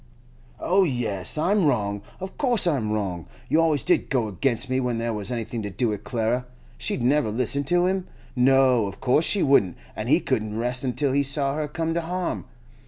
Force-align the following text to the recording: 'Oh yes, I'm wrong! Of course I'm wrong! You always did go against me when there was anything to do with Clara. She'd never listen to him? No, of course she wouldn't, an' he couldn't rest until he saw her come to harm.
'Oh 0.59 0.83
yes, 0.83 1.37
I'm 1.37 1.67
wrong! 1.67 2.01
Of 2.19 2.35
course 2.35 2.65
I'm 2.65 2.91
wrong! 2.91 3.27
You 3.49 3.61
always 3.61 3.83
did 3.83 4.09
go 4.09 4.27
against 4.27 4.67
me 4.67 4.79
when 4.79 4.97
there 4.97 5.13
was 5.13 5.31
anything 5.31 5.61
to 5.61 5.69
do 5.69 5.89
with 5.89 6.03
Clara. 6.03 6.47
She'd 6.79 7.03
never 7.03 7.29
listen 7.29 7.65
to 7.65 7.85
him? 7.85 8.07
No, 8.35 8.87
of 8.87 8.99
course 8.99 9.25
she 9.25 9.43
wouldn't, 9.43 9.77
an' 9.95 10.07
he 10.07 10.19
couldn't 10.19 10.57
rest 10.57 10.83
until 10.83 11.11
he 11.11 11.21
saw 11.21 11.53
her 11.55 11.67
come 11.67 11.93
to 11.93 12.01
harm. 12.01 12.45